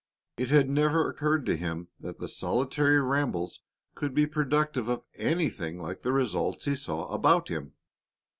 It 0.35 0.49
had 0.49 0.67
never 0.67 1.07
occurred 1.07 1.45
to 1.45 1.55
him 1.55 1.89
that 1.99 2.17
the 2.17 2.27
solitary 2.27 2.99
rambles 2.99 3.59
could 3.93 4.15
be 4.15 4.25
productive 4.25 4.87
of 4.89 5.03
anything 5.13 5.77
like 5.79 6.01
the 6.01 6.11
results 6.11 6.65
he 6.65 6.73
saw 6.73 7.05
about 7.13 7.49
him. 7.49 7.73